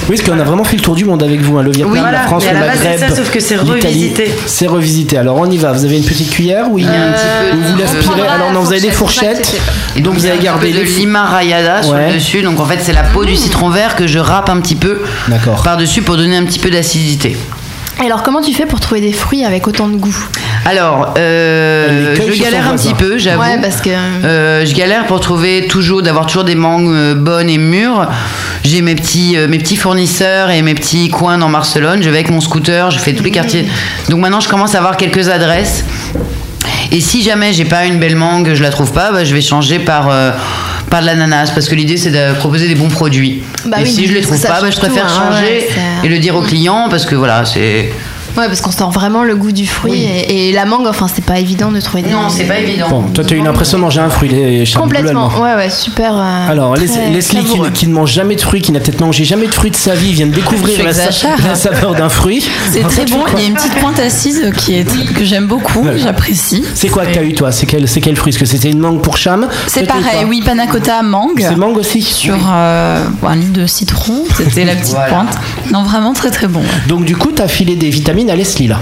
[0.08, 1.92] Oui, parce qu'on a vraiment fait le tour du monde avec vous, hein, le Vietnam,
[1.92, 3.80] Oui, la France, mais à le la Maghreb, c'est ça, sauf que c'est l'Italie.
[3.82, 4.30] revisité.
[4.46, 5.18] C'est revisité.
[5.18, 5.72] Alors on y va.
[5.72, 8.20] Vous avez une petite cuillère ou il y a un petit peu- ou vous l'aspirez
[8.28, 9.60] Alors non, vous avez des la fourchette, fourchettes.
[9.96, 12.08] Et Donc vous il y a avez gardé de lima rayada sur Ouais.
[12.08, 12.42] le dessus.
[12.42, 15.00] Donc en fait, c'est la peau du citron vert que je râpe un petit peu
[15.28, 15.62] D'accord.
[15.62, 17.36] par-dessus pour donner un petit peu d'acidité.
[17.98, 20.16] Alors comment tu fais pour trouver des fruits avec autant de goût?
[20.66, 23.40] Alors, euh, je galère un petit peu, j'avoue.
[23.40, 23.90] Ouais, parce que.
[24.24, 28.08] Euh, je galère pour trouver toujours d'avoir toujours des mangues euh, bonnes et mûres.
[28.64, 32.02] J'ai mes petits euh, mes petits fournisseurs et mes petits coins dans Barcelone.
[32.02, 33.64] Je vais avec mon scooter, je fais tous les quartiers.
[34.08, 35.84] Donc maintenant je commence à avoir quelques adresses.
[36.90, 39.40] Et si jamais j'ai pas une belle mangue, je la trouve pas, bah, je vais
[39.40, 40.32] changer par euh,
[40.90, 43.42] par de l'ananas parce que l'idée c'est de proposer des bons produits.
[43.66, 45.68] Bah et oui, si je les trouve pas, bah, je tout, préfère hein, changer ouais,
[46.04, 47.90] et le dire aux clients parce que voilà c'est
[48.36, 50.86] Ouais, parce qu'on sent vraiment le goût du fruit et, et la mangue.
[50.86, 52.02] Enfin, c'est pas évident de trouver.
[52.02, 52.88] des- non c'est pas évident.
[52.88, 55.28] Bon, toi tu as eu l'impression de manger un fruit, les Complètement.
[55.40, 56.12] Ouais, ouais, super.
[56.16, 59.46] euh, Alors, très Leslie qui, ne mange jamais de fruits, qui n'a peut-être mangé jamais
[59.46, 60.92] de fruits de sa vie, vient de découvrir Tu la,
[61.48, 62.46] la saveur d'un fruit.
[62.70, 63.20] C'est très tu bon.
[63.36, 65.98] Il y a une petite pointe assise qui est que j'aime beaucoup, Voilà.
[65.98, 66.62] j'apprécie.
[66.74, 68.78] C'est quoi que t'as eu toi C'est quel, c'est quel fruit Est-ce que c'était une
[68.80, 71.40] mangue pour Cham C'est pareil, oui, panna cotta mangue.
[71.46, 75.08] C'est mangue aussi Sur euh, un litre de citron, c'était la petite Voilà.
[75.08, 75.34] pointe.
[75.72, 76.62] Non, vraiment très très bon.
[76.88, 78.80] Donc du coup, t'as filé des vitamines à Leslie là.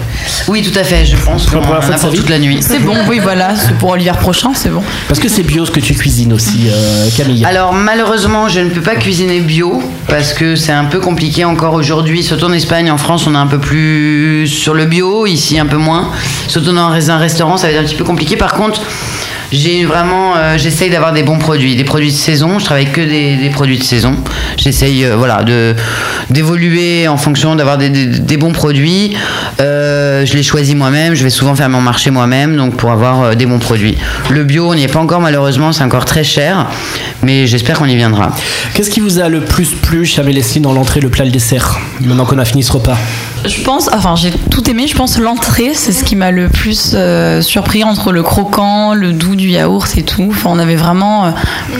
[0.48, 2.58] Oui tout à fait, je pense Pour la a de sa vie toute la nuit.
[2.60, 4.82] C'est bon, oui, voilà, c'est pour l'hiver prochain, c'est bon.
[5.08, 7.44] Parce que c'est bio ce que tu cuisines aussi, euh, Camille.
[7.44, 11.74] Alors malheureusement, je ne peux pas cuisiner bio parce que c'est un peu compliqué encore
[11.74, 12.22] aujourd'hui.
[12.22, 15.66] Surtout en Espagne, en France, on est un peu plus sur le bio, ici un
[15.66, 16.10] peu moins.
[16.48, 18.36] Surtout dans un restaurant, ça va être un petit peu compliqué.
[18.36, 18.82] Par contre,
[19.54, 22.58] J'ai vraiment, euh, j'essaye d'avoir des bons produits, des produits de saison.
[22.58, 24.16] Je travaille que des, produits de saison.
[24.56, 25.44] J'essaye, euh, voilà,
[26.28, 29.16] d'évoluer en fonction d'avoir des, bons produits.
[29.60, 31.14] Euh, je les choisis moi-même.
[31.14, 33.96] Je vais souvent faire mon marché moi-même, donc pour avoir des bons produits.
[34.28, 36.66] Le bio, on n'y est pas encore malheureusement, c'est encore très cher,
[37.22, 38.32] mais j'espère qu'on y viendra.
[38.74, 41.30] Qu'est-ce qui vous a le plus plu, Cham et Leslie, dans l'entrée, le plat, le
[41.30, 41.78] dessert?
[42.00, 42.98] Maintenant qu'on a fini ce repas.
[43.44, 46.92] Je pense, enfin j'ai tout aimé, je pense l'entrée c'est ce qui m'a le plus
[46.94, 50.28] euh, surpris entre le croquant, le doux du yaourt et tout.
[50.30, 51.30] Enfin on avait vraiment euh,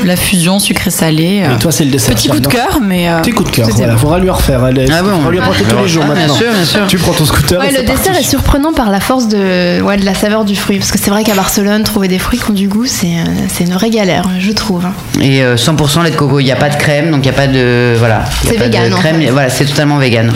[0.04, 1.42] la fusion sucré-salé.
[1.44, 1.54] euh.
[1.56, 2.14] Et toi, c'est le dessert.
[2.14, 3.08] Petit coup de cœur, mais.
[3.08, 4.66] euh, Petit coup de cœur, voilà, faudra lui refaire.
[4.66, 6.34] Elle, Ah bon on va lui apporter tous les jours Ah, bien maintenant.
[6.34, 6.86] sûr, bien sûr.
[6.86, 7.60] Tu prends ton scooter.
[7.60, 8.20] Ouais, et le dessert parti.
[8.20, 10.78] est surprenant par la force de, ouais, de la saveur du fruit.
[10.78, 13.24] Parce que c'est vrai qu'à Barcelone, trouver des fruits qui ont du goût, c'est euh,
[13.48, 14.84] c'est une vraie galère, je trouve.
[15.20, 16.40] Et euh, 100% lait de coco.
[16.40, 18.24] Il n'y a pas de crème, donc il n'y a pas de voilà.
[18.42, 19.30] il y a C'est pas de vegan, en fait.
[19.30, 20.32] Voilà, c'est totalement vegan.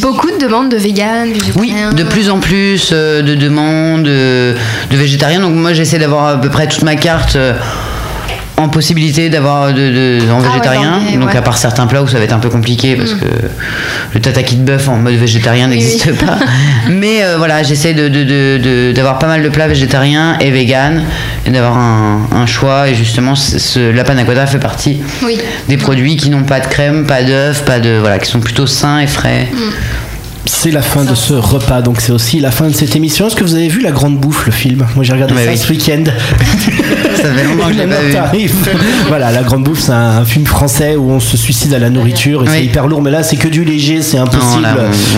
[0.00, 4.54] Beaucoup de demandes de vegan, Oui, végétariens de plus en plus euh, de demandes euh,
[4.90, 5.40] de végétariens.
[5.40, 7.36] Donc moi, j'essaie d'avoir à peu près toute ma carte.
[8.58, 11.36] En possibilité d'avoir de, de- en Ah ouais, végétarien, donc ouais.
[11.36, 13.26] à part certains plats où ça va être un peu compliqué parce que
[14.14, 16.26] le tataki de bœuf en mode végétarien n'existe oui.
[16.26, 16.38] pas.
[16.88, 21.04] Mais euh, voilà, j'essaie de, de- d'avoir pas mal de plats végétariens et véganes
[21.44, 22.88] et d'avoir un, un choix.
[22.88, 25.38] Et justement, ce, la panna cotta fait partie Oui.
[25.68, 28.66] des produits qui n'ont pas de crème, pas d'œufs, pas de voilà, qui sont plutôt
[28.66, 29.48] sains et frais.
[30.46, 33.26] C'est la fin de ce repas, donc c'est aussi la fin de cette émission.
[33.26, 35.58] Est-ce que vous avez vu La Grande Bouffe, le film Moi j'ai regardé ça oui.
[35.58, 36.04] ce week-end.
[37.16, 38.50] Ça fait longtemps que je pas vu.
[39.08, 42.44] voilà, La Grande Bouffe, c'est un, film français où on se suicide à la nourriture
[42.44, 44.66] et c'est hyper lourd, mais là c'est que du léger, c'est impossible.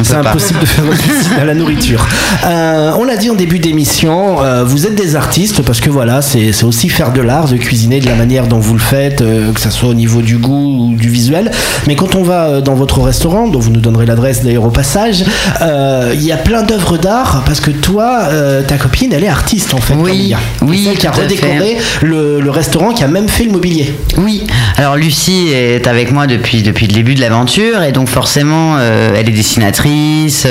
[0.03, 0.31] C'est pas.
[0.31, 2.07] impossible de faire un suicide à la nourriture.
[2.47, 6.23] Euh, on l'a dit en début d'émission, euh, vous êtes des artistes parce que voilà,
[6.23, 9.53] c'est aussi faire de l'art, de cuisiner de la manière dont vous le faites, euh,
[9.53, 11.51] que ce soit au niveau du goût ou du visuel.
[11.87, 15.18] Mais quand on va dans votre restaurant, dont vous nous donnerez l'adresse d'ailleurs au passage,
[15.63, 19.29] euh, il y a plein d'œuvres d'art parce que toi, euh, ta copine, elle est
[19.29, 19.95] artiste en fait.
[19.95, 23.53] Oui, oui, C'est elle qui a redécoré le, le restaurant, qui a même fait le
[23.53, 23.95] mobilier.
[24.17, 24.45] Oui,
[24.77, 29.11] alors Lucie est avec moi depuis, depuis le début de l'aventure et donc forcément euh,
[29.17, 30.47] elle est dessinatrice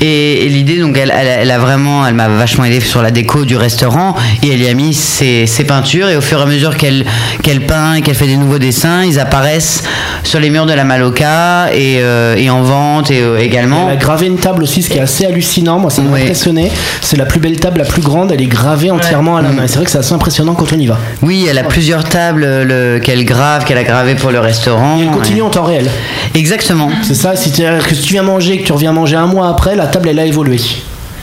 [0.00, 3.10] et, et l'idée donc elle, elle, elle a vraiment, elle m'a vachement aidé sur la
[3.10, 6.42] déco du restaurant et elle y a mis ses, ses peintures et au fur et
[6.42, 7.04] à mesure qu'elle
[7.42, 9.82] qu'elle peint et qu'elle fait des nouveaux dessins, ils apparaissent
[10.24, 13.88] sur les murs de la Maloca et, euh, et en vente et euh, également.
[14.02, 15.78] Gravé une table aussi, ce qui est assez hallucinant.
[15.78, 16.22] Moi, ça m'a Ouais.
[16.22, 16.72] impressionné.
[17.00, 18.32] C'est la plus belle table, la plus grande.
[18.32, 19.62] Elle est gravée entièrement à la main.
[19.68, 20.98] C'est vrai que c'est assez impressionnant quand on y va.
[21.22, 24.98] Oui, elle a plusieurs tables le- qu'elle grave, qu'elle a gravées pour le restaurant.
[24.98, 25.88] Et elle continue en temps réel.
[26.34, 26.90] Exactement.
[27.04, 27.36] C'est ça.
[27.36, 29.86] Si tu, que si tu viens manger, que tu reviens manger un mois après, la
[29.86, 30.58] table elle a évolué.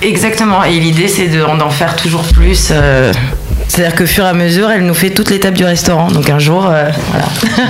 [0.02, 2.70] Exactement, et l'idée c'est de- d'en faire toujours plus.
[2.72, 3.12] euh,
[3.70, 6.08] C'est-à-dire que fur et à mesure, elle nous fait toutes les tables du restaurant.
[6.08, 7.26] Donc un jour, euh, voilà.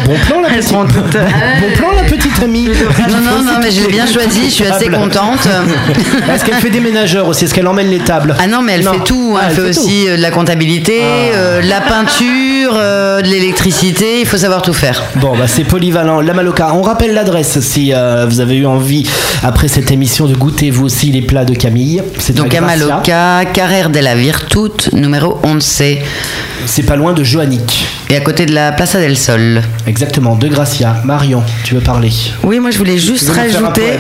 [0.06, 1.26] Bon plan, la petite, euh,
[1.62, 2.68] bon plan, la petite amie.
[3.10, 5.48] Non, non, non, mais je l'ai bien choisi, je suis assez contente.
[6.34, 7.44] Est-ce qu'elle fait des ménageurs aussi?
[7.46, 8.36] Est-ce qu'elle emmène les tables?
[8.40, 8.94] Ah non, mais elle Non.
[8.94, 9.36] fait tout.
[9.36, 9.42] hein.
[9.44, 14.22] Ah, elle, fait aussi euh, de la comptabilité, euh, la peinture, de l'électricité.
[14.22, 15.04] Il faut savoir tout faire.
[15.18, 16.22] Bon, bah c'est polyvalent.
[16.22, 16.72] La Maloca.
[16.74, 17.92] On rappelle l'adresse si
[18.28, 19.08] vous avez eu envie,
[19.44, 22.02] après cette émission, de goûter vous aussi les plats de Camille.
[22.20, 22.62] C'est Donc à.
[22.62, 25.40] Maloca, Carrère de la Virtute, numéro
[25.90, 27.88] say C'est pas loin de Joannick.
[28.10, 29.62] Et à côté de la Plaza del Sol.
[29.86, 30.96] Exactement, de Gracia.
[31.06, 32.12] Marion, tu veux parler
[32.44, 34.00] Oui, moi je voulais juste Tu veux nous faire un rajouter.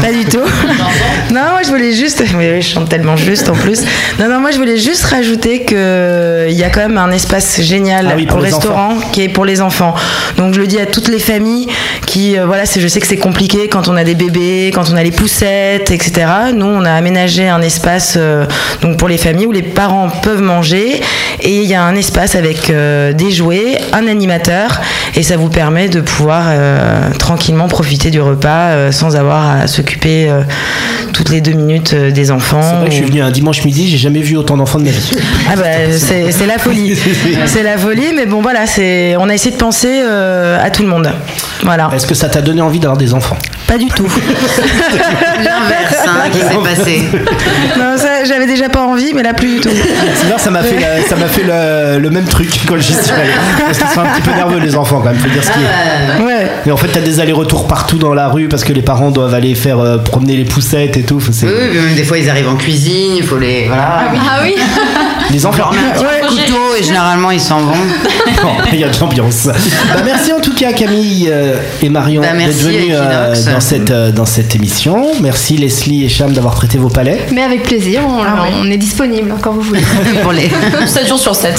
[0.02, 0.38] pas du tout.
[1.32, 2.24] non, moi je voulais juste.
[2.36, 3.82] Mais oui, je chante tellement juste en plus.
[4.18, 7.60] Non, non, moi je voulais juste rajouter que il y a quand même un espace
[7.60, 9.94] génial Ah oui, pour au les restaurant qui est pour les enfants.
[10.36, 11.68] Donc je le dis à toutes les familles
[12.06, 14.96] qui, euh, voilà, je sais que c'est compliqué quand on a des bébés, quand on
[14.96, 16.26] a les poussettes, etc.
[16.52, 18.46] Nous, on a aménagé un espace euh,
[18.82, 21.00] donc pour les familles où les parents peuvent manger
[21.40, 24.80] et il y a un espace avec euh, des jouets, un animateur
[25.14, 29.66] et ça vous permet de pouvoir euh, tranquillement profiter du repas euh, sans avoir à
[29.66, 30.30] s'occuper
[31.20, 32.62] toutes les deux minutes euh, des enfants.
[32.62, 34.84] C'est vrai que je suis venu un dimanche midi, j'ai jamais vu autant d'enfants de
[34.84, 35.10] ma vie.
[35.50, 35.64] ah bah,
[35.98, 36.98] c'est la folie.
[37.44, 40.82] c'est la folie, mais bon voilà, c'est on a essayé de penser euh, à tout
[40.82, 41.12] le monde.
[41.62, 41.90] Voilà.
[41.94, 43.36] Est-ce que ça t'a donné envie d'avoir des enfants?
[43.66, 44.06] Pas du tout.
[45.38, 46.44] L'inverse hein, qui s'est
[46.76, 47.02] passé.
[47.78, 49.68] non, ça, j'avais déjà pas envie, mais là plus du tout.
[50.16, 53.12] Sinon, ça m'a fait, la- ça m'a fait le, le même truc quand j'y suis
[53.12, 53.30] allé.
[53.66, 55.58] Parce qu'ils sont un petit peu nerveux, les enfants, quand même, faut dire ce qui
[55.58, 56.24] est.
[56.24, 56.50] Ouais.
[56.66, 59.34] Et en fait, t'as des allers-retours partout dans la rue parce que les parents doivent
[59.34, 61.09] aller faire euh, promener les poussettes et tout.
[61.46, 63.66] Oui, oui, même des fois ils arrivent en cuisine, il faut les.
[63.66, 64.12] Voilà.
[64.14, 64.54] Ah oui
[65.30, 65.44] Les
[65.78, 67.72] un petit coup de couteau et généralement ils s'en vont.
[68.42, 69.46] Bon, il y a de l'ambiance.
[69.46, 73.90] Bah, merci en tout cas Camille euh, et Marion Bah, d'être venus euh, dans, cette,
[73.90, 75.08] euh, dans cette émission.
[75.20, 77.26] Merci Leslie et Cham d'avoir prêté vos palais.
[77.32, 79.82] Mais avec plaisir, on, Ah est disponible quand vous voulez.
[80.22, 80.50] Pour les...
[80.86, 81.54] 7 jours sur 7.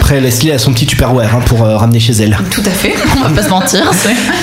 [0.00, 2.36] Après Leslie a son petit Tupperware hein, pour euh, ramener chez elle.
[2.50, 3.90] Tout à fait, on va pas se mentir.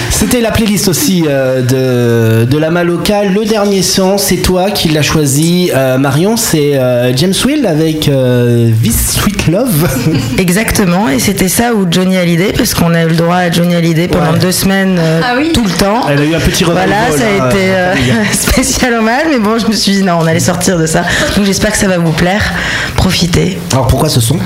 [0.10, 3.26] C'était la playlist aussi euh, de, de la Maloca.
[3.26, 5.72] Le dernier son, c'est toi qui l'as choisi.
[5.76, 9.88] Euh, Marion, c'est euh, James Will avec euh, This Sweet Love.
[10.38, 13.76] Exactement, et c'était ça ou Johnny Hallyday, parce qu'on a eu le droit à Johnny
[13.76, 14.40] Hallyday pendant Ouais.
[14.40, 15.52] deux semaines euh, Ah oui.
[15.54, 16.02] tout le temps.
[16.10, 16.88] Elle a eu un petit revival.
[16.90, 20.04] Voilà, ça a hein, été euh, euh, spécial hommage, mais bon, je me suis dit
[20.04, 21.04] non, on allait sortir de ça.
[21.36, 22.54] Donc j'espère que ça va vous plaire.
[22.96, 24.38] Profitez, Alors pourquoi ce son?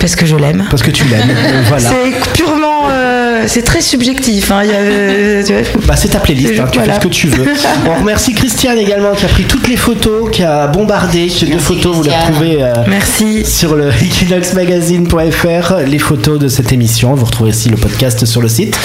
[0.00, 0.66] Parce que je l'aime.
[0.70, 1.30] Parce que tu l'aimes.
[1.68, 1.88] voilà.
[1.90, 4.50] C'est purement, euh, c'est très subjectif.
[4.50, 4.60] hein.
[4.64, 5.42] Il y a, euh,
[5.86, 6.94] Bah, c'est ta playlist, hein, tu Voilà.
[6.94, 7.44] fais ce que tu veux.
[7.88, 11.28] On remercie Christiane également qui a pris toutes les photos, qui a bombardé.
[11.28, 12.32] Ces deux Merci, photos, vous les Christiane.
[12.34, 13.44] retrouvez euh, Merci.
[13.44, 17.14] sur le equinoxmagazine.fr, les photos de cette émission.
[17.14, 18.78] Vous retrouvez aussi le podcast sur le site.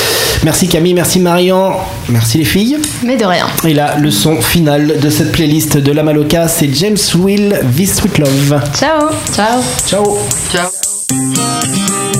[0.43, 1.71] Merci Camille, merci Marion,
[2.09, 2.77] merci les filles.
[3.03, 3.45] Mais de rien.
[3.65, 7.95] Et là, le son final de cette playlist de la Maloca, c'est James Will, This
[7.95, 8.61] Sweet Love.
[8.77, 9.09] Ciao.
[9.33, 9.61] Ciao.
[9.87, 10.17] Ciao.
[10.51, 10.82] Ciao.
[11.15, 12.12] Thank you.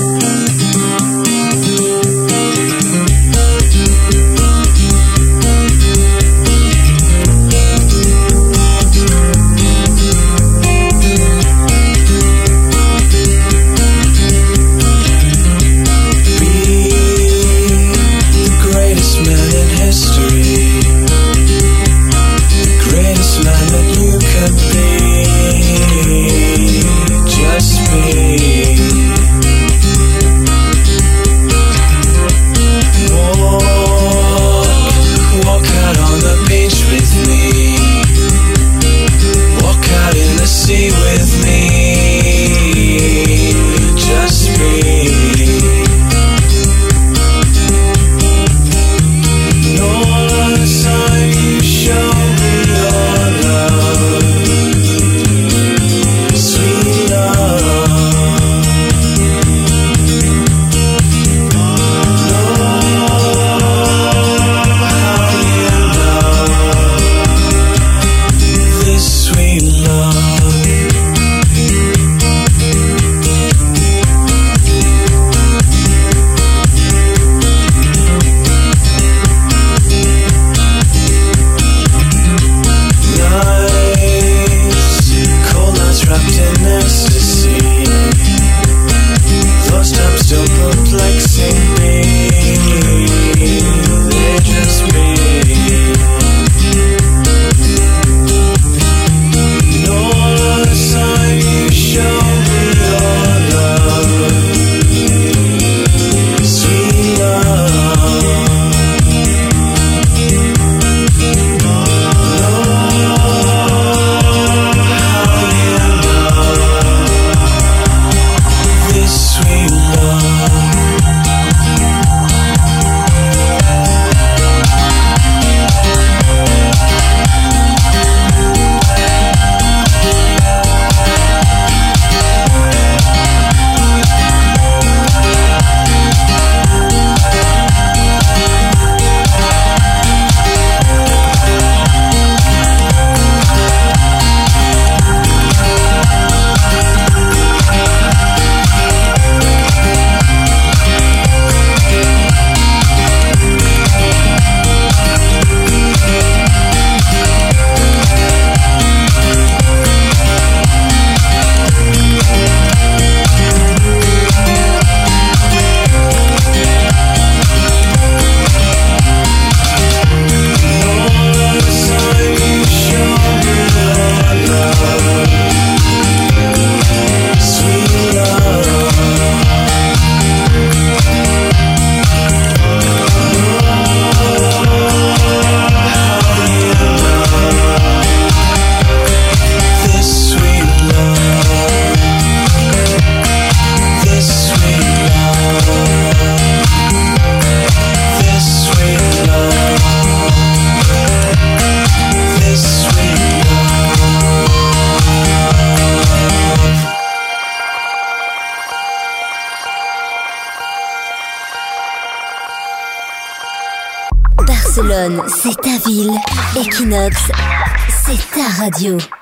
[218.74, 219.13] Radio.